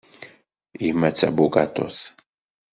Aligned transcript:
Yemma 0.83 1.09
d 1.13 1.15
tabugaṭut. 1.19 1.99